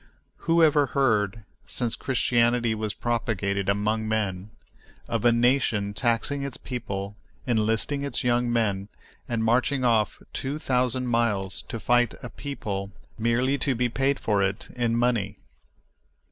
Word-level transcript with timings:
Who 0.47 0.63
ever 0.63 0.87
heard, 0.97 1.43
since 1.67 1.95
Christianity 1.95 2.73
was 2.73 2.95
propagated 2.95 3.69
among 3.69 4.07
men, 4.07 4.49
of 5.07 5.23
a 5.25 5.31
nation 5.31 5.93
taxing 5.93 6.41
its 6.41 6.57
people, 6.57 7.15
enlisting 7.45 8.03
its 8.03 8.23
young 8.23 8.51
men, 8.51 8.89
and 9.27 9.43
marching 9.43 9.83
off 9.83 10.19
two 10.33 10.57
thousand 10.57 11.05
miles 11.09 11.61
to 11.67 11.79
fight 11.79 12.15
a 12.23 12.31
people 12.31 12.91
merely 13.19 13.59
to 13.59 13.75
be 13.75 13.89
paid 13.89 14.19
for 14.19 14.41
it 14.41 14.69
in 14.75 14.95
money? 14.95 15.37